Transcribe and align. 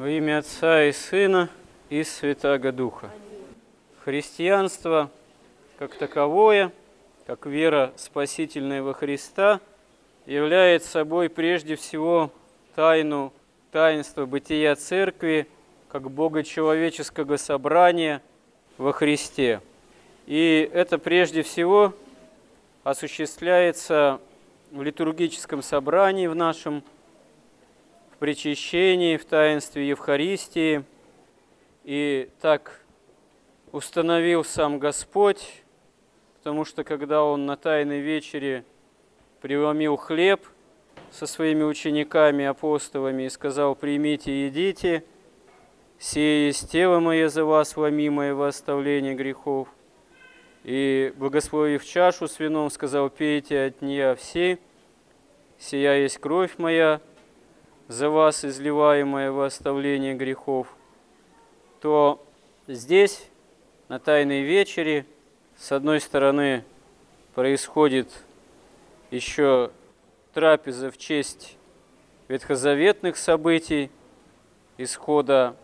Во 0.00 0.08
имя 0.08 0.38
Отца 0.38 0.84
и 0.84 0.92
Сына 0.92 1.50
и 1.90 2.02
Святаго 2.04 2.72
Духа. 2.72 3.10
Христианство 4.02 5.10
как 5.78 5.94
таковое, 5.94 6.72
как 7.26 7.44
вера 7.44 7.92
спасительная 7.96 8.82
во 8.82 8.94
Христа, 8.94 9.60
является 10.24 10.88
собой 10.88 11.28
прежде 11.28 11.76
всего 11.76 12.32
тайну, 12.74 13.30
таинство 13.72 14.24
бытия 14.24 14.74
Церкви, 14.74 15.46
как 15.90 16.10
богочеловеческого 16.10 17.36
собрания 17.36 18.22
во 18.78 18.94
Христе. 18.94 19.60
И 20.24 20.70
это 20.72 20.96
прежде 20.96 21.42
всего 21.42 21.92
осуществляется 22.84 24.18
в 24.70 24.82
литургическом 24.82 25.60
собрании 25.60 26.26
в 26.26 26.34
нашем, 26.34 26.84
причащении, 28.20 29.16
в 29.16 29.24
таинстве 29.24 29.88
Евхаристии. 29.88 30.84
И 31.84 32.28
так 32.40 32.80
установил 33.72 34.44
сам 34.44 34.78
Господь, 34.78 35.62
потому 36.38 36.64
что 36.64 36.84
когда 36.84 37.24
Он 37.24 37.46
на 37.46 37.56
Тайной 37.56 38.00
вечере 38.00 38.64
преломил 39.40 39.96
хлеб 39.96 40.46
со 41.10 41.26
своими 41.26 41.64
учениками, 41.64 42.44
апостолами 42.44 43.24
и 43.24 43.30
сказал, 43.30 43.74
«Примите, 43.74 44.46
едите, 44.46 45.02
сие 45.98 46.46
есть 46.48 46.70
тело 46.70 47.00
мое 47.00 47.28
за 47.30 47.44
вас, 47.44 47.76
ломимое 47.76 48.34
во 48.34 48.48
оставление 48.48 49.14
грехов». 49.14 49.68
И, 50.62 51.14
благословив 51.16 51.84
чашу 51.86 52.28
с 52.28 52.38
вином, 52.38 52.68
сказал, 52.70 53.08
пейте 53.08 53.64
от 53.64 53.80
нее 53.80 54.14
все, 54.14 54.58
сия 55.58 55.94
есть 55.94 56.18
кровь 56.18 56.58
моя, 56.58 57.00
за 57.90 58.08
вас 58.08 58.44
изливаемая 58.44 59.32
во 59.32 59.46
оставление 59.46 60.14
грехов, 60.14 60.68
то 61.80 62.24
здесь, 62.68 63.26
на 63.88 63.98
Тайной 63.98 64.42
вечере, 64.42 65.06
с 65.56 65.72
одной 65.72 66.00
стороны, 66.00 66.64
происходит 67.34 68.08
еще 69.10 69.72
трапеза 70.32 70.92
в 70.92 70.98
честь 70.98 71.56
ветхозаветных 72.28 73.16
событий, 73.16 73.90
исхода 74.78 75.56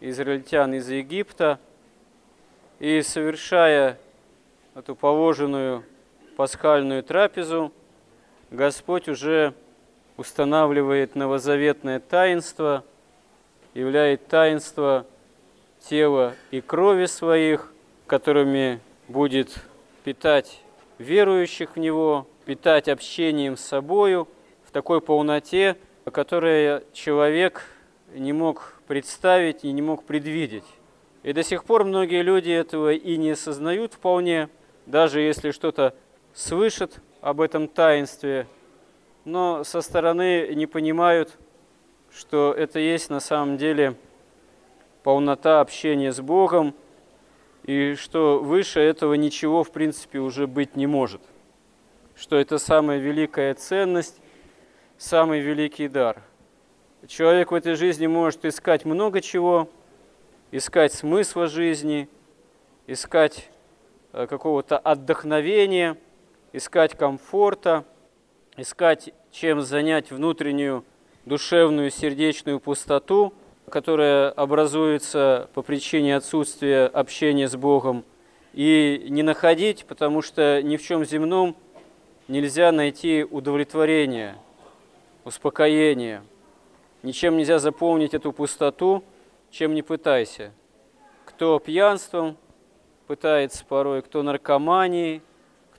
израильтян 0.00 0.72
из 0.72 0.88
Египта, 0.88 1.58
и 2.78 3.02
совершая 3.02 3.98
эту 4.74 4.96
положенную 4.96 5.84
пасхальную 6.34 7.02
трапезу, 7.02 7.74
Господь 8.50 9.06
уже 9.06 9.52
устанавливает 10.22 11.16
новозаветное 11.16 11.98
таинство, 11.98 12.84
являет 13.74 14.28
таинство 14.28 15.04
тела 15.80 16.34
и 16.52 16.60
крови 16.60 17.06
своих, 17.06 17.72
которыми 18.06 18.78
будет 19.08 19.52
питать 20.04 20.60
верующих 20.98 21.74
в 21.74 21.80
Него, 21.80 22.28
питать 22.44 22.88
общением 22.88 23.56
с 23.56 23.62
собою 23.62 24.28
в 24.64 24.70
такой 24.70 25.00
полноте, 25.00 25.76
которую 26.04 26.84
человек 26.92 27.64
не 28.14 28.32
мог 28.32 28.80
представить 28.86 29.64
и 29.64 29.72
не 29.72 29.82
мог 29.82 30.04
предвидеть. 30.04 30.70
И 31.24 31.32
до 31.32 31.42
сих 31.42 31.64
пор 31.64 31.82
многие 31.82 32.22
люди 32.22 32.50
этого 32.50 32.92
и 32.92 33.16
не 33.16 33.30
осознают 33.30 33.94
вполне, 33.94 34.48
даже 34.86 35.20
если 35.20 35.50
что-то 35.50 35.96
слышат 36.32 37.00
об 37.20 37.40
этом 37.40 37.66
таинстве, 37.66 38.46
но 39.24 39.64
со 39.64 39.80
стороны 39.80 40.48
не 40.54 40.66
понимают, 40.66 41.38
что 42.12 42.52
это 42.56 42.78
есть 42.78 43.10
на 43.10 43.20
самом 43.20 43.56
деле 43.56 43.96
полнота 45.02 45.60
общения 45.60 46.12
с 46.12 46.20
Богом, 46.20 46.74
и 47.64 47.94
что 47.94 48.40
выше 48.40 48.80
этого 48.80 49.14
ничего, 49.14 49.64
в 49.64 49.70
принципе, 49.70 50.18
уже 50.18 50.46
быть 50.46 50.76
не 50.76 50.86
может. 50.86 51.22
Что 52.14 52.36
это 52.36 52.58
самая 52.58 52.98
великая 52.98 53.54
ценность, 53.54 54.20
самый 54.98 55.40
великий 55.40 55.88
дар. 55.88 56.22
Человек 57.06 57.50
в 57.50 57.54
этой 57.54 57.74
жизни 57.74 58.06
может 58.06 58.44
искать 58.44 58.84
много 58.84 59.20
чего, 59.20 59.68
искать 60.50 60.92
смысла 60.92 61.46
жизни, 61.46 62.08
искать 62.86 63.48
Э, 64.14 64.26
какого-то 64.26 64.76
отдохновения, 64.76 65.96
искать 66.52 66.94
комфорта, 66.96 67.84
искать 68.56 69.10
чем 69.30 69.62
занять 69.62 70.10
внутреннюю 70.10 70.84
душевную 71.24 71.90
сердечную 71.90 72.60
пустоту, 72.60 73.32
которая 73.68 74.30
образуется 74.30 75.48
по 75.54 75.62
причине 75.62 76.16
отсутствия 76.16 76.86
общения 76.86 77.48
с 77.48 77.56
Богом, 77.56 78.04
и 78.52 79.06
не 79.08 79.22
находить, 79.22 79.86
потому 79.86 80.20
что 80.20 80.62
ни 80.62 80.76
в 80.76 80.82
чем 80.82 81.04
земном 81.04 81.56
нельзя 82.28 82.70
найти 82.70 83.24
удовлетворение, 83.24 84.36
успокоение. 85.24 86.22
Ничем 87.02 87.36
нельзя 87.36 87.58
заполнить 87.58 88.14
эту 88.14 88.32
пустоту, 88.32 89.02
чем 89.50 89.74
не 89.74 89.82
пытайся. 89.82 90.52
Кто 91.24 91.58
пьянством, 91.58 92.36
пытается 93.06 93.64
порой, 93.64 94.02
кто 94.02 94.22
наркомании, 94.22 95.22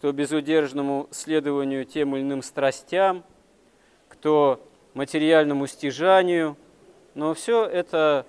кто 0.03 0.11
безудержному 0.11 1.07
следованию 1.11 1.85
тем 1.85 2.13
или 2.13 2.23
иным 2.23 2.43
страстям, 2.43 3.23
кто 4.09 4.59
материальному 4.95 5.65
стяжанию, 5.65 6.57
но 7.15 7.33
все 7.33 7.65
это 7.65 8.25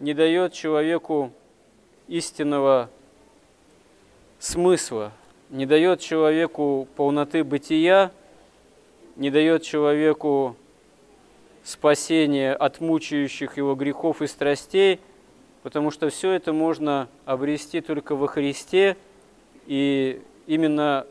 не 0.00 0.14
дает 0.14 0.54
человеку 0.54 1.30
истинного 2.08 2.88
смысла, 4.38 5.12
не 5.50 5.66
дает 5.66 6.00
человеку 6.00 6.88
полноты 6.96 7.44
бытия, 7.44 8.10
не 9.16 9.30
дает 9.30 9.64
человеку 9.64 10.56
спасения 11.62 12.54
от 12.54 12.80
мучающих 12.80 13.58
его 13.58 13.74
грехов 13.74 14.22
и 14.22 14.26
страстей– 14.26 14.98
потому 15.62 15.90
что 15.90 16.08
все 16.08 16.32
это 16.32 16.52
можно 16.52 17.08
обрести 17.24 17.80
только 17.80 18.16
во 18.16 18.26
Христе 18.26 18.96
и 19.66 20.20
именно 20.46 21.06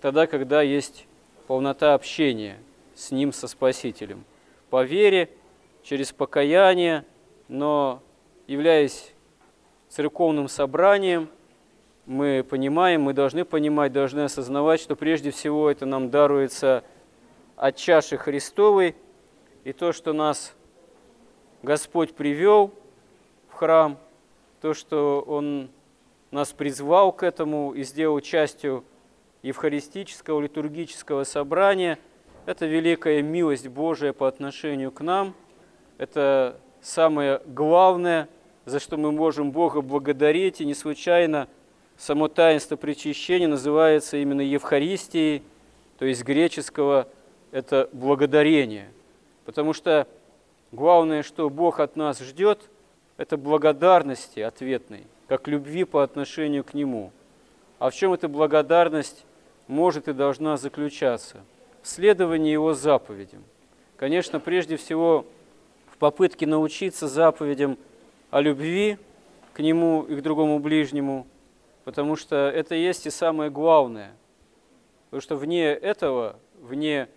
тогда, 0.00 0.26
когда 0.26 0.62
есть 0.62 1.06
полнота 1.46 1.94
общения 1.94 2.58
с 2.94 3.10
Ним, 3.10 3.32
со 3.32 3.48
Спасителем. 3.48 4.24
По 4.70 4.84
вере, 4.84 5.28
через 5.82 6.12
покаяние, 6.12 7.04
но 7.48 8.02
являясь 8.46 9.12
церковным 9.88 10.48
собранием, 10.48 11.28
мы 12.06 12.44
понимаем, 12.48 13.02
мы 13.02 13.12
должны 13.12 13.44
понимать, 13.44 13.92
должны 13.92 14.20
осознавать, 14.20 14.80
что 14.80 14.96
прежде 14.96 15.30
всего 15.30 15.70
это 15.70 15.86
нам 15.86 16.10
даруется 16.10 16.84
от 17.56 17.76
чаши 17.76 18.16
Христовой, 18.16 18.96
и 19.64 19.72
то, 19.72 19.92
что 19.92 20.12
нас 20.12 20.54
Господь 21.62 22.14
привел– 22.14 22.72
храм, 23.62 23.96
то, 24.60 24.74
что 24.74 25.22
Он 25.24 25.70
нас 26.32 26.52
призвал 26.52 27.12
к 27.12 27.22
этому 27.22 27.72
и 27.72 27.82
сделал 27.84 28.20
частью 28.20 28.84
евхаристического, 29.42 30.40
литургического 30.40 31.24
собрания, 31.24 31.98
это 32.46 32.66
великая 32.66 33.22
милость 33.22 33.68
Божия 33.68 34.12
по 34.12 34.26
отношению 34.26 34.90
к 34.90 35.00
нам. 35.00 35.34
Это 35.98 36.58
самое 36.80 37.40
главное, 37.46 38.28
за 38.64 38.80
что 38.80 38.96
мы 38.96 39.12
можем 39.12 39.52
Бога 39.52 39.80
благодарить. 39.80 40.60
И 40.60 40.64
не 40.64 40.74
случайно 40.74 41.46
само 41.96 42.26
таинство 42.26 42.74
причащения 42.76 43.46
называется 43.46 44.16
именно 44.16 44.40
Евхаристией, 44.40 45.42
то 45.98 46.04
есть 46.04 46.24
греческого 46.24 47.06
это 47.52 47.88
благодарение. 47.92 48.88
Потому 49.44 49.72
что 49.72 50.08
главное, 50.72 51.22
что 51.22 51.48
Бог 51.48 51.78
от 51.78 51.94
нас 51.94 52.18
ждет– 52.18 52.68
это 53.16 53.36
благодарности 53.36 54.40
ответной, 54.40 55.04
как 55.32 55.48
любви 55.48 55.84
по 55.84 56.02
отношению 56.02 56.62
к 56.62 56.74
Нему. 56.74 57.10
А 57.78 57.88
в 57.88 57.94
чем 57.94 58.12
эта 58.12 58.28
благодарность 58.28 59.24
может 59.66 60.06
и 60.06 60.12
должна 60.12 60.58
заключаться? 60.58 61.40
В 61.80 61.88
следовании 61.88 62.52
Его 62.52 62.74
заповедям. 62.74 63.42
Конечно, 63.96 64.40
прежде 64.40 64.76
всего 64.76 65.24
в 65.86 65.96
попытке 65.96 66.46
научиться 66.46 67.08
заповедям 67.08 67.78
о 68.30 68.42
любви 68.42 68.98
к 69.54 69.60
Нему 69.60 70.02
и 70.02 70.16
к 70.16 70.20
другому 70.20 70.58
ближнему, 70.58 71.26
потому 71.84 72.16
что 72.16 72.36
это 72.36 72.74
есть 72.74 73.06
и 73.06 73.10
самое 73.10 73.50
главное. 73.50 74.12
Потому 75.06 75.22
что 75.22 75.36
вне 75.36 75.68
этого, 75.68 76.36
вне 76.60 77.08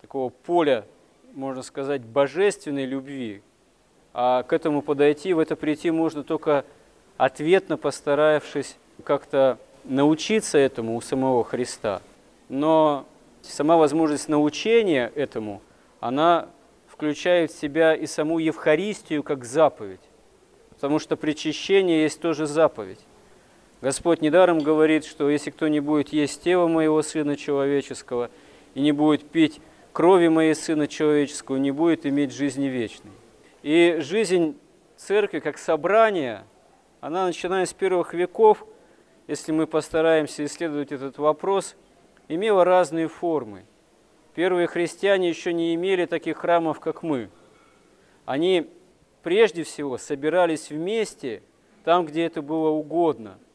такого 0.00 0.30
поля, 0.30 0.86
можно 1.34 1.60
сказать, 1.60 2.00
божественной 2.00 2.86
любви, 2.86 3.42
а 4.14 4.42
к 4.42 4.54
этому 4.54 4.80
подойти, 4.80 5.34
в 5.34 5.38
это 5.38 5.54
прийти 5.54 5.90
можно 5.90 6.22
только 6.22 6.64
ответно 7.16 7.76
постаравшись 7.76 8.76
как-то 9.04 9.58
научиться 9.84 10.58
этому 10.58 10.96
у 10.96 11.00
самого 11.00 11.44
Христа. 11.44 12.02
Но 12.48 13.06
сама 13.42 13.76
возможность 13.76 14.28
научения 14.28 15.10
этому, 15.14 15.62
она 16.00 16.48
включает 16.88 17.50
в 17.50 17.58
себя 17.58 17.94
и 17.94 18.06
саму 18.06 18.38
Евхаристию 18.38 19.22
как 19.22 19.44
заповедь, 19.44 20.00
потому 20.70 20.98
что 20.98 21.16
причащение 21.16 22.02
есть 22.02 22.20
тоже 22.20 22.46
заповедь. 22.46 23.00
Господь 23.80 24.20
недаром 24.20 24.60
говорит, 24.60 25.04
что 25.04 25.28
если 25.28 25.50
кто 25.50 25.66
не 25.66 25.80
будет 25.80 26.10
есть 26.10 26.42
тело 26.42 26.68
моего 26.68 27.02
Сына 27.02 27.36
Человеческого 27.36 28.30
и 28.74 28.80
не 28.80 28.92
будет 28.92 29.28
пить 29.28 29.60
крови 29.92 30.28
моей 30.28 30.54
Сына 30.54 30.86
Человеческого, 30.86 31.56
не 31.56 31.72
будет 31.72 32.06
иметь 32.06 32.32
жизни 32.32 32.66
вечной. 32.66 33.10
И 33.64 33.96
жизнь 34.00 34.56
церкви 34.96 35.40
как 35.40 35.58
собрание, 35.58 36.44
она, 37.02 37.26
начиная 37.26 37.66
с 37.66 37.74
первых 37.74 38.14
веков, 38.14 38.66
если 39.26 39.52
мы 39.52 39.66
постараемся 39.66 40.46
исследовать 40.46 40.90
этот 40.90 41.18
вопрос, 41.18 41.76
имела 42.28 42.64
разные 42.64 43.08
формы. 43.08 43.66
Первые 44.34 44.66
христиане 44.66 45.28
еще 45.28 45.52
не 45.52 45.74
имели 45.74 46.06
таких 46.06 46.38
храмов, 46.38 46.80
как 46.80 47.02
мы. 47.02 47.28
Они 48.24 48.70
прежде 49.22 49.64
всего 49.64 49.98
собирались 49.98 50.70
вместе 50.70 51.42
там, 51.84 52.06
где 52.06 52.24
это 52.24 52.40
было 52.40 52.70
угодно– 52.70 53.38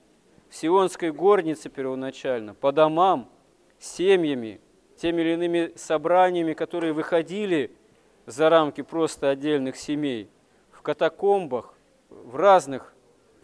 в 0.50 0.56
Сионской 0.56 1.12
горнице 1.12 1.70
первоначально, 1.70 2.54
по 2.54 2.72
домам, 2.72 3.30
семьями, 3.80 4.60
теми 4.98 5.22
или 5.22 5.34
иными 5.34 5.74
собраниями, 5.76 6.54
которые 6.54 6.94
выходили 6.94 7.72
за 8.26 8.50
рамки 8.50 8.82
просто 8.82 9.30
отдельных 9.30 9.76
семей, 9.76 10.30
в 10.72 10.82
катакомбах, 10.82 11.74
в 12.10 12.36
разных, 12.36 12.94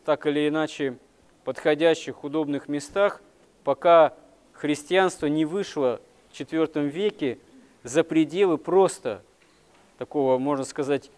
так 0.06 0.26
или 0.26 0.48
иначе, 0.48 0.98
подходящих, 1.44 2.24
удобных 2.24 2.68
местах, 2.68 3.22
пока 3.64 4.14
христианство 4.54 5.28
не 5.28 5.46
вышло 5.46 6.02
в 6.32 6.40
IV 6.40 6.88
веке 6.88 7.38
за 7.84 8.04
пределы 8.04 8.58
просто 8.58 9.22
такого, 9.98 10.38
можно 10.38 10.66
сказать, 10.66 11.12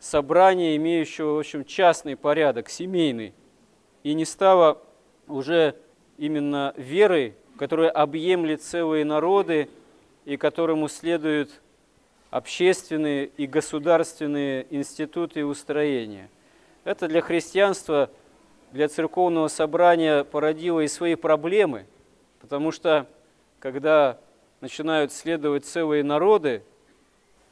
собрания, 0.00 0.76
имеющего, 0.76 1.34
в 1.34 1.38
общем, 1.38 1.64
частный 1.64 2.16
порядок, 2.16 2.68
семейный, 2.68 3.34
и 4.02 4.14
не 4.14 4.24
стало 4.24 4.80
уже 5.26 5.74
именно 6.18 6.72
верой, 6.76 7.34
которая 7.58 7.90
объемлет 7.90 8.62
целые 8.62 9.04
народы 9.04 9.68
и 10.24 10.36
которому 10.36 10.88
следуют 10.88 11.60
общественные 12.30 13.26
и 13.26 13.46
государственные 13.46 14.66
институты 14.70 15.40
и 15.40 15.44
устроения. 15.44 16.28
Это 16.84 17.08
для 17.08 17.20
христианства, 17.20 18.10
для 18.72 18.88
церковного 18.88 19.48
собрания 19.48 20.24
породило 20.24 20.80
и 20.80 20.88
свои 20.88 21.14
проблемы, 21.14 21.86
потому 22.40 22.70
что 22.70 23.06
когда 23.58 24.18
начинают 24.60 25.12
следовать 25.12 25.64
целые 25.64 26.02
народы 26.04 26.62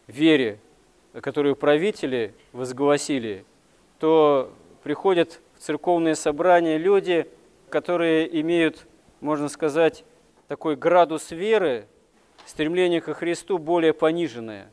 вере, 0.07 0.59
которую 1.21 1.57
правители 1.57 2.35
возгласили, 2.53 3.45
то 3.99 4.53
приходят 4.83 5.41
в 5.57 5.61
церковные 5.61 6.15
собрания 6.15 6.79
люди– 6.79 7.29
которые 7.69 8.41
имеют, 8.41 8.87
можно 9.21 9.49
сказать, 9.49 10.05
такой 10.49 10.77
градус 10.77 11.31
веры, 11.31 11.87
стремление 12.45 13.01
ко 13.01 13.15
Христу 13.15 13.59
более 13.59 13.93
пониженное, 13.93 14.71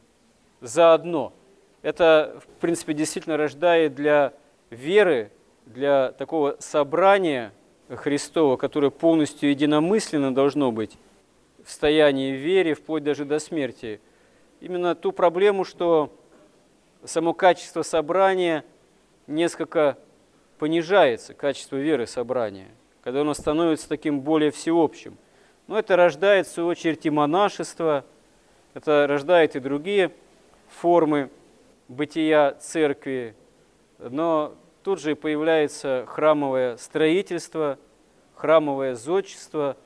заодно. 0.61 1.33
Это, 1.81 2.39
в 2.41 2.61
принципе, 2.61 2.93
действительно 2.93 3.37
рождает 3.37 3.95
для 3.95 4.33
веры, 4.69 5.31
для 5.65 6.12
такого 6.12 6.56
собрания 6.60 7.51
Христова, 7.89 8.57
которое 8.57 8.89
полностью 8.89 9.50
единомысленно 9.50 10.33
должно 10.33 10.71
быть 10.71 10.98
в 11.63 11.71
стоянии 11.71 12.31
вере, 12.31 12.74
вплоть 12.74 13.04
даже 13.04 13.25
до 13.25 13.39
смерти, 13.39 14.01
именно 14.60 14.95
ту 14.95 15.12
проблему, 15.12 15.63
что 15.63 16.12
само 17.04 17.33
качество 17.33 17.81
собрания 17.81 18.65
несколько 19.27 19.98
понижается, 20.60 21.33
качество 21.33 21.77
веры 21.77 22.07
собрания– 22.07 22.68
когда 23.04 23.21
оно 23.21 23.33
становится 23.33 23.89
таким 23.89 24.21
более 24.21 24.51
всеобщим. 24.51 25.18
Но 25.68 25.77
это 25.77 25.95
рождает, 25.95 26.48
в 26.48 26.51
свою 26.51 26.69
очередь, 26.69 27.06
и 27.06 27.10
монашество, 27.10 28.06
это 28.74 29.06
рождает 29.07 29.56
и 29.56 29.60
другие 29.60 30.12
формы 30.69 31.30
бытия 31.89 32.54
церкви, 32.54 33.36
но 34.00 34.56
тут 34.83 35.00
же 35.00 35.15
появляется 35.15 36.06
храмовое 36.07 36.75
строительство, 36.75 37.80
храмовое 38.35 38.95
зодчество, 38.95 39.77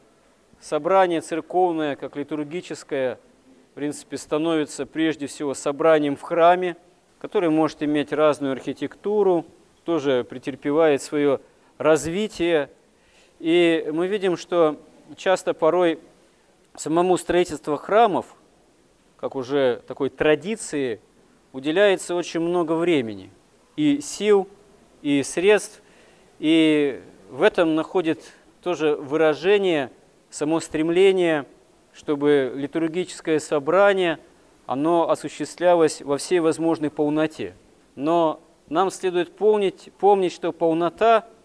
собрание 0.59 1.21
церковное, 1.21 1.95
как 1.95 2.15
литургическое, 2.15 3.19
в 3.71 3.75
принципе, 3.75 4.17
становится 4.17 4.87
прежде 4.87 5.27
всего 5.27 5.53
собранием 5.53 6.15
в 6.15 6.23
храме, 6.23 6.77
который 7.19 7.49
может 7.49 7.83
иметь 7.83 8.11
разную 8.11 8.53
архитектуру, 8.53 9.45
тоже 9.85 10.25
претерпевает 10.27 11.03
свое 11.03 11.39
развитие, 11.77 12.71
и 13.39 13.87
мы 13.93 14.07
видим, 14.07 14.35
что 14.35 14.81
часто 15.15 15.53
порой 15.53 15.99
самому 16.75 17.17
строительству 17.17 17.75
храмов, 17.77 18.25
как 19.17 19.35
уже 19.35 19.83
такой 19.87 20.09
традиции, 20.09 20.99
уделяется 21.53 22.15
очень 22.15 22.39
много 22.39 22.73
времени 22.73 23.29
и 23.75 24.01
сил, 24.01 24.47
и 25.01 25.23
средств, 25.23 25.81
и 26.39 27.01
в 27.29 27.41
этом 27.41 27.75
находит 27.75 28.21
тоже 28.61 28.95
выражение 28.95 29.91
само 30.29 30.59
стремление, 30.59 31.45
чтобы 31.93 32.53
литургическое 32.55 33.39
собрание, 33.39 34.19
оно 34.65 35.09
осуществлялось 35.09 36.01
во 36.01 36.17
всей 36.17 36.39
возможной 36.39 36.89
полноте. 36.89 37.55
Но 37.95 38.41
нам 38.69 38.91
следует 38.91 39.35
помнить, 39.35 39.91
помнить 39.97 40.33
что 40.33 40.51
полнота– 40.51 41.27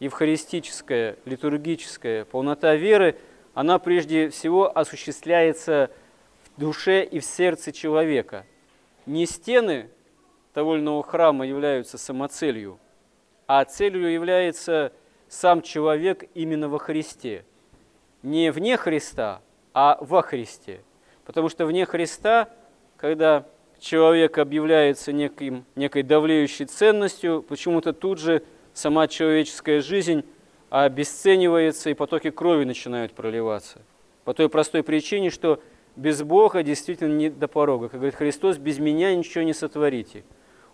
евхаристическая, 0.00 1.16
литургическая 1.24 2.24
полнота 2.24 2.74
веры, 2.74 3.16
она 3.54 3.78
прежде 3.78 4.28
всего 4.28 4.76
осуществляется 4.76 5.90
в 6.44 6.60
душе 6.60 7.04
и 7.04 7.20
в 7.20 7.24
сердце 7.24 7.72
человека. 7.72 8.44
Не 9.06 9.26
стены 9.26 9.88
иного 10.54 11.02
храма 11.02 11.46
являются 11.46 11.98
самоцелью, 11.98 12.78
а 13.46 13.64
целью 13.64 14.10
является 14.10 14.92
сам 15.28 15.62
человек 15.62 16.24
именно 16.34 16.68
во 16.68 16.78
Христе. 16.78 17.44
Не 18.22 18.50
вне 18.52 18.76
Христа, 18.76 19.42
а 19.72 19.98
во 20.00 20.22
Христе. 20.22 20.80
Потому 21.24 21.48
что 21.48 21.66
вне 21.66 21.84
Христа, 21.86 22.48
когда 22.96 23.46
человек 23.78 24.38
объявляется 24.38 25.12
неким, 25.12 25.64
некой 25.74 26.02
давлеющей 26.02 26.66
ценностью, 26.66 27.42
почему-то 27.42 27.92
тут 27.92 28.18
же 28.18 28.42
сама 28.72 29.08
человеческая 29.08 29.80
жизнь 29.80 30.24
обесценивается, 30.70 31.90
и 31.90 31.94
потоки 31.94 32.30
крови 32.30 32.64
начинают 32.64 33.12
проливаться. 33.12 33.82
По 34.24 34.34
той 34.34 34.48
простой 34.48 34.82
причине, 34.82 35.30
что 35.30 35.60
без 35.96 36.22
Бога 36.22 36.62
действительно 36.62 37.14
не 37.14 37.30
до 37.30 37.46
порога. 37.46 37.88
Как 37.88 38.00
говорит 38.00 38.16
Христос, 38.16 38.56
без 38.58 38.78
меня 38.78 39.14
ничего 39.14 39.44
не 39.44 39.52
сотворите. 39.52 40.24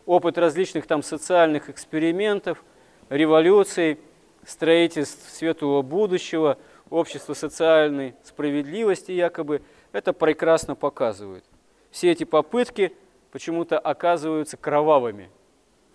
Опыт 0.06 0.38
различных 0.38 0.86
там 0.86 1.02
социальных 1.02 1.68
экспериментов, 1.68 2.64
революций, 3.10 3.98
строительств 4.46 5.30
светлого 5.30 5.82
будущего, 5.82 6.56
общества 6.88 7.34
социальной 7.34 8.14
справедливости 8.24 9.12
якобы, 9.12 9.60
это 9.92 10.14
прекрасно 10.14 10.74
показывает. 10.74 11.44
Все 11.90 12.10
эти 12.10 12.24
попытки 12.24 12.94
почему-то 13.30 13.78
оказываются 13.78 14.56
кровавыми. 14.56 15.28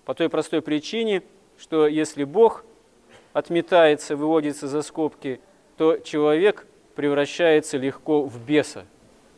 По 0.05 0.13
той 0.13 0.29
простой 0.29 0.61
причине– 0.61 1.23
что 1.57 1.87
если 1.87 2.23
Бог 2.23 2.65
отметается, 3.33 4.15
выводится 4.15 4.67
за 4.67 4.81
скобки, 4.81 5.39
то 5.77 5.97
человек 5.97 6.65
превращается 6.95 7.77
легко 7.77 8.23
в 8.23 8.39
беса, 8.45 8.85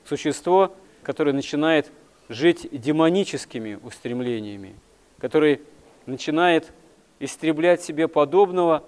существо, 0.06 0.74
которое 1.04 1.34
начинает 1.34 1.92
жить 2.30 2.68
демоническими 2.72 3.80
устремлениями, 3.82 4.76
который 5.18 5.62
начинает 6.06 6.72
истреблять 7.20 7.82
себе 7.82 8.08
подобного 8.08 8.84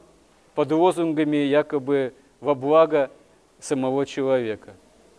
под 0.55 0.71
лозунгами 0.71 1.37
якобы 1.37 2.13
во 2.41 2.55
благо 2.55 3.11
самого 3.59 4.05
человека. 4.05 4.73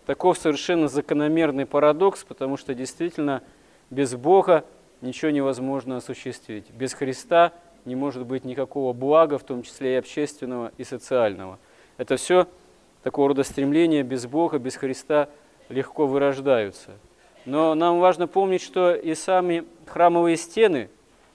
Таков 0.06 0.38
совершенно 0.38 0.88
закономерный 0.88 1.66
парадокс, 1.66 2.24
потому 2.24 2.56
что 2.56 2.74
действительно 2.74 3.42
без 3.90 4.14
Бога 4.14 4.64
ничего 5.00 5.30
невозможно 5.30 5.98
осуществить. 5.98 6.70
Без 6.70 6.94
Христа– 6.94 7.52
не 7.84 7.96
может 7.96 8.26
быть 8.26 8.44
никакого 8.44 8.92
блага, 8.92 9.38
в 9.38 9.44
том 9.44 9.62
числе 9.62 9.94
и 9.94 9.96
общественного, 9.96 10.72
и 10.76 10.84
социального. 10.84 11.58
Это 11.96 12.16
все 12.16 12.46
такого 13.02 13.28
рода 13.28 13.42
стремления 13.42 14.02
без 14.02 14.26
Бога, 14.26 14.58
без 14.58 14.76
Христа 14.76 15.28
легко 15.68 16.06
вырождаются. 16.06 16.92
Но 17.46 17.74
нам 17.74 18.00
важно 18.00 18.26
помнить, 18.26 18.62
что 18.62 18.94
и 18.94 19.14
сами 19.14 19.64
храмовые 19.86 20.36
стены, 20.36 20.90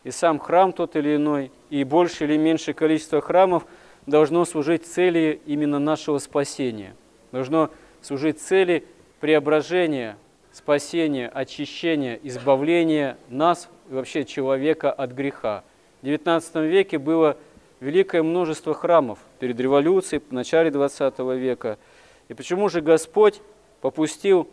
и 0.06 0.12
сам 0.12 0.40
храм 0.40 0.72
тот 0.72 0.96
или 0.96 1.18
иной, 1.18 1.52
и 1.70 1.84
больше 1.84 2.24
или 2.24 2.38
меньше 2.38 2.74
количество 2.74 3.22
храмов 3.22 3.66
должно 4.06 4.46
служить 4.46 4.86
цели 4.86 5.42
именно 5.48 5.80
нашего 5.80 6.20
спасения, 6.20 6.96
должно 7.32 7.72
служить 8.02 8.40
цели 8.40 8.86
преображения 9.20 10.16
спасения, 10.54 11.28
очищения, 11.28 12.20
избавления 12.22 13.18
нас 13.30 13.68
вообще 13.90 14.26
человека 14.26 14.92
от 14.92 15.12
греха. 15.12 15.64
В 16.04 16.06
XIX 16.06 16.68
веке 16.68 17.00
было 17.00 17.36
великое 17.80 18.22
множество 18.22 18.76
храмов 18.76 19.18
перед 19.40 19.60
революцией, 19.60 20.22
в 20.30 20.32
начале 20.32 20.70
XX 20.70 21.36
века. 21.36 21.80
И 22.28 22.36
почему 22.36 22.70
же 22.70 22.82
Господь 22.82 23.42
попустил 23.82 24.48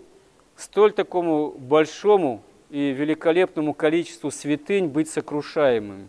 столь 0.56 0.92
такому 0.92 1.50
большому 1.50 2.42
и 2.72 2.90
великолепному 2.92 3.74
количеству 3.74 4.30
святынь 4.30 4.86
быть 4.86 5.10
сокрушаемым? 5.10 6.08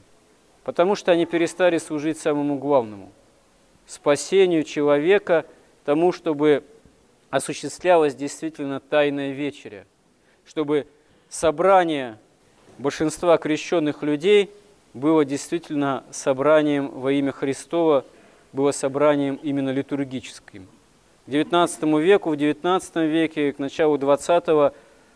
Потому 0.63 0.96
что 0.96 1.12
они 1.12 1.25
перестали 1.25 1.77
служить 1.77 2.17
самому 2.17 2.58
главному– 2.58 3.12
спасению 3.86 4.63
человека, 4.63 5.46
тому, 5.84 6.13
чтобы 6.13 6.63
осуществлялась 7.29 8.15
действительно 8.15 8.79
тайная 8.79 9.34
вечеря, 9.34 9.86
чтобы 10.46 10.88
собрание 11.27 12.17
большинства 12.77 13.38
крещенных 13.38 14.01
людей 14.01 14.50
было 14.93 15.25
действительно 15.25 16.05
собранием 16.12 16.88
во 16.88 17.12
имя 17.12 17.34
Христова, 17.34 18.05
было 18.53 18.72
собранием 18.72 19.36
именно 19.43 19.72
литургическим. 19.72 20.67
К 21.25 21.29
XIX 21.29 22.01
веку, 22.01 22.29
в 22.29 22.34
XIX 22.34 23.05
веке, 23.05 23.51
к 23.51 23.60
началу 23.60 23.98
XX 23.98 24.74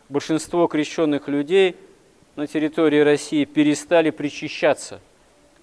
большинство 0.10 0.68
крещенных 0.68 1.28
людей 1.28 1.76
на 2.36 2.48
территории 2.48 3.00
России 3.00 3.46
перестали 3.46 4.10
причащаться. 4.10 5.02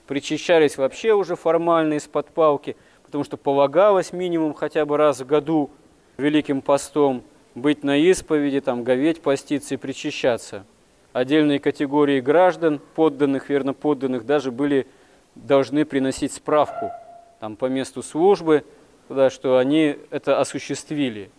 Причащались 0.06 0.76
вообще 0.76 1.12
уже 1.12 1.36
формально 1.36 1.94
из-под 1.94 2.28
палки, 2.28 2.76
потому 3.04 3.24
что 3.24 3.36
полагалось 3.36 4.12
минимум 4.12 4.54
хотя 4.54 4.84
бы 4.84 4.96
раз 4.96 5.20
в 5.20 5.26
году– 5.26 5.70
Великим 6.16 6.62
постом 6.62 7.24
быть 7.56 7.82
на 7.82 7.96
исповеди, 7.96 8.60
там, 8.60 8.84
говеть, 8.84 9.20
поститься 9.20 9.74
и 9.74 9.76
причащаться. 9.76 10.64
Отдельные 11.12 11.58
категории 11.58 12.20
граждан, 12.20 12.80
подданных, 12.94 13.48
верно 13.48 13.74
подданных, 13.74 14.24
даже 14.24 14.52
были 14.52 14.86
должны 15.34 15.84
приносить 15.84 16.32
справку 16.32 16.92
там, 17.40 17.56
по 17.56 17.66
месту 17.66 18.02
службы, 18.02 18.64
туда, 19.08 19.28
что 19.28 19.58
они 19.58 19.96
это 20.10 20.40
осуществили. 20.40 21.30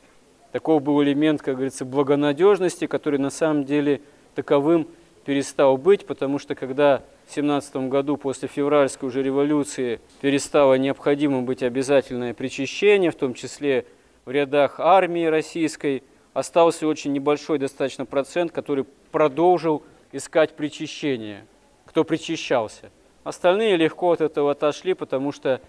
Таков 0.55 0.81
был 0.81 1.03
элемент, 1.03 1.41
как 1.41 1.55
говорится, 1.55 1.83
благонадежности, 1.83 2.87
который 2.87 3.19
на 3.19 3.29
самом 3.29 3.65
деле 3.65 3.99
таковым 4.35 4.87
перестал 5.25 5.75
быть, 5.75 6.05
потому 6.05 6.39
что 6.39 6.55
когда 6.55 7.03
в 7.25 7.35
17 7.35 7.75
году 7.89 8.15
после 8.15 8.47
февральской 8.47 9.09
уже 9.09 9.21
революции 9.21 9.99
перестало 10.21 10.75
необходимым 10.75 11.43
быть 11.43 11.61
обязательное 11.61 12.33
причащение, 12.33 13.11
в 13.11 13.15
том 13.15 13.33
числе 13.33 13.85
в 14.23 14.31
рядах 14.31 14.79
армии 14.79 15.25
российской 15.25 16.03
остался 16.33 16.87
очень 16.87 17.11
небольшой 17.11 17.59
достаточно 17.59 18.05
процент, 18.05 18.53
который 18.53 18.85
продолжил 19.11 19.83
искать 20.13 20.55
причащение, 20.55 21.45
кто 21.85 22.05
причащался. 22.05 22.91
Остальные 23.25 23.75
легко 23.75 24.13
от 24.13 24.21
этого 24.21 24.51
отошли, 24.51 24.93
потому 24.93 25.33
что 25.33 25.59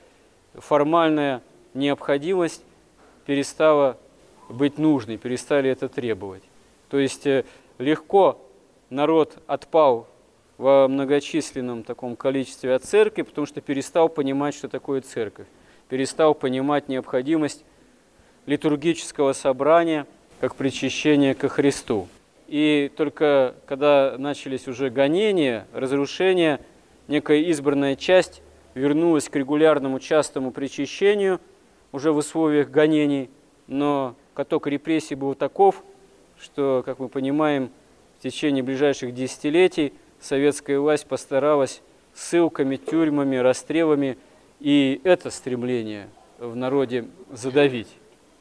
формальная 0.55 1.43
необходимость 1.75 2.63
перестала 3.25 3.99
быть 4.49 4.79
нужной, 4.79 5.17
перестали 5.17 5.71
это 5.71 5.89
требовать. 5.89 6.43
То 6.89 6.99
есть 6.99 7.27
э, 7.27 7.45
легко 7.79 8.41
народ 8.91 9.39
отпал 9.47 10.07
во 10.59 10.89
многочисленном 10.89 11.83
таком 11.83 12.17
количестве 12.17 12.75
от 12.75 12.85
церкви, 12.85 13.23
потому 13.23 13.47
что 13.47 13.61
перестал 13.61 14.09
понимать, 14.09 14.55
что 14.55 14.69
такое 14.69 15.01
церковь, 15.01 15.47
перестал 15.89 16.35
понимать 16.35 16.89
необходимость 16.89 17.65
литургического 18.47 19.33
собрания, 19.33 20.07
как 20.41 20.55
причащение 20.55 21.35
ко 21.35 21.49
Христу. 21.49 22.09
И 22.47 22.91
только 22.97 23.55
когда 23.67 24.15
начались 24.19 24.69
уже 24.69 24.89
гонения, 24.89 25.67
разрушения, 25.73 26.61
некая 27.09 27.39
избранная 27.39 27.97
часть 27.97 28.41
вернулась 28.75 29.29
к 29.29 29.37
регулярному 29.37 29.99
частому 29.99 30.53
причащению 30.53 31.41
уже 31.93 32.13
в 32.13 32.19
условиях 32.19 32.71
гонений, 32.71 33.31
но 33.67 34.15
каток 34.37 34.67
репрессий 34.67 35.15
был 35.15 35.35
таков, 35.35 35.83
что, 36.39 36.83
как 36.85 36.99
мы 36.99 37.09
понимаем, 37.09 37.71
в 38.19 38.23
течение 38.23 38.63
ближайших 38.63 39.15
десятилетий 39.15 39.95
советская 40.21 40.79
власть 40.79 41.07
постаралась 41.07 41.81
ссылками, 42.15 42.77
тюрьмами, 42.77 43.37
расстрелами 43.37 44.19
и 44.61 45.01
это 45.05 45.31
стремление 45.31 46.09
в 46.39 46.55
народе 46.55 47.07
задавить 47.33 47.89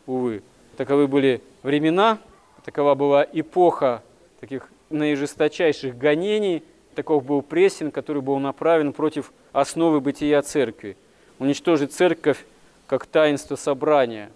увы. 0.05 0.43
Таковы 0.75 1.07
были 1.07 1.41
времена, 1.63 2.19
такова 2.65 2.93
была 2.95 3.25
эпоха 3.31 4.03
таких 4.41 4.69
наижесточайших 4.89 5.97
гонений, 5.97 6.61
таков 6.93 7.23
был 7.25 7.41
прессинг, 7.41 7.95
который 7.95 8.21
был 8.21 8.37
направлен 8.39 8.91
против 8.91 9.31
основы 9.53 10.01
бытия 10.01 10.41
церкви. 10.41 10.97
Уничтожить 11.39 11.93
церковь 11.93 12.45
как 12.85 13.05
таинство 13.05 13.55
собрания. 13.55 14.29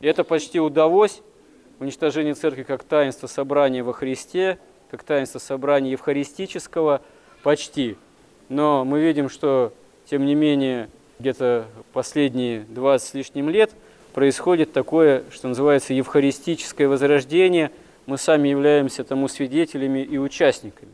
И 0.00 0.06
это 0.06 0.24
почти 0.24 0.60
удалось, 0.60 1.22
уничтожение 1.78 2.34
церкви 2.34 2.62
как 2.62 2.84
таинство 2.84 3.26
собрания 3.26 3.82
во 3.82 3.92
Христе, 3.92 4.58
как 4.90 5.04
таинство 5.04 5.38
собрания 5.38 5.92
евхаристического, 5.92 7.02
почти. 7.42 7.96
Но 8.48 8.84
мы 8.84 9.00
видим, 9.00 9.28
что, 9.28 9.72
тем 10.06 10.24
не 10.24 10.34
менее, 10.34 10.88
где-то 11.18 11.66
последние 11.92 12.60
20 12.60 13.08
с 13.08 13.14
лишним 13.14 13.48
лет– 13.50 13.70
происходит 14.10 14.72
такое, 14.72 15.24
что 15.30 15.48
называется 15.48 15.94
евхаристическое 15.94 16.88
возрождение. 16.88 17.70
Мы 18.06 18.18
сами 18.18 18.48
являемся 18.48 19.04
тому 19.04 19.28
свидетелями 19.28 20.00
и 20.00 20.18
участниками. 20.18 20.92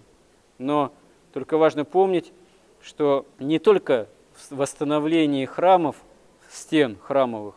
Но 0.59 0.93
только 1.33 1.57
важно 1.57 1.85
помнить, 1.85 2.33
что 2.83 3.27
не 3.39 3.59
только 3.59 4.09
в 4.35 4.57
восстановлении 4.57 5.45
храмов, 5.45 5.97
стен 6.51 6.97
храмовых 7.03 7.55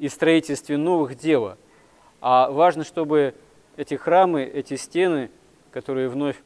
и 0.00 0.08
строительстве 0.08 0.76
новых 0.76 1.16
дело, 1.16 1.56
а 2.20 2.50
важно, 2.50 2.82
чтобы 2.82 3.34
эти 3.76 3.94
храмы, 3.94 4.42
эти 4.42 4.74
стены, 4.74 5.30
которые 5.70 6.08
вновь 6.08 6.36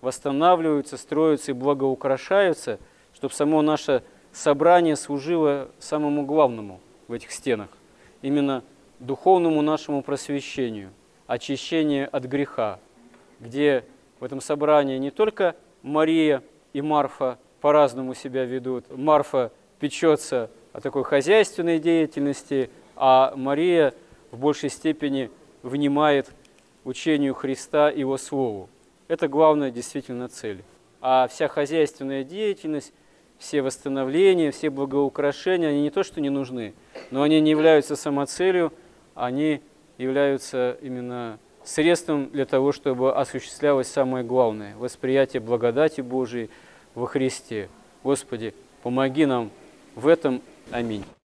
восстанавливаются, 0.00 0.96
строятся 0.96 1.52
и 1.52 1.54
благоукрашаются, 1.54 2.80
чтобы 3.14 3.32
само 3.32 3.62
наше 3.62 4.02
собрание 4.32 4.96
служило 4.96 5.68
самому 5.78 6.26
главному 6.26 6.80
в 7.06 7.12
этих 7.12 7.30
стенах 7.30 7.68
именно 8.22 8.64
духовному 8.98 9.62
нашему 9.62 10.02
просвещению, 10.02 10.90
очищению 11.26 12.08
от 12.10 12.24
греха, 12.24 12.78
где 13.40 13.84
в 14.20 14.24
этом 14.24 14.40
собрании 14.40 14.96
не 14.96 15.10
только 15.10 15.56
Мария 15.82 16.42
и 16.72 16.80
Марфа 16.80 17.38
по-разному 17.60 18.14
себя 18.14 18.44
ведут. 18.44 18.86
Марфа 18.96 19.52
печется 19.80 20.50
о 20.72 20.80
такой 20.80 21.04
хозяйственной 21.04 21.78
деятельности, 21.78 22.70
а 23.04 23.32
Мария 23.34 23.94
в 24.30 24.38
большей 24.38 24.70
степени 24.70 25.28
внимает 25.64 26.30
учению 26.84 27.34
Христа 27.34 27.90
и 27.90 27.98
Его 27.98 28.16
Слову. 28.16 28.68
Это 29.08 29.26
главная 29.26 29.72
действительно 29.72 30.28
цель. 30.28 30.62
А 31.00 31.26
вся 31.26 31.48
хозяйственная 31.48 32.22
деятельность 32.22 32.92
все 33.38 33.60
восстановления, 33.60 34.52
все 34.52 34.70
благоукрашения, 34.70 35.70
они 35.70 35.82
не 35.82 35.90
то 35.90 36.04
что 36.04 36.20
не 36.20 36.30
нужны, 36.30 36.74
но 37.10 37.22
они 37.22 37.40
не 37.40 37.50
являются 37.50 37.96
самоцелью, 37.96 38.72
они 39.16 39.62
являются 39.98 40.78
именно 40.80 41.40
средством 41.64 42.30
для 42.30 42.46
того, 42.46 42.70
чтобы 42.70 43.12
осуществлялось 43.12 43.88
самое 43.88 44.24
главное– 44.24 44.76
восприятие 44.78 45.40
благодати 45.40 46.02
Божией 46.02 46.50
во 46.94 47.06
Христе. 47.06 47.68
Господи, 48.04 48.54
помоги 48.84 49.26
нам 49.26 49.50
в 49.96 50.06
этом. 50.06 50.40
Аминь. 50.70 51.04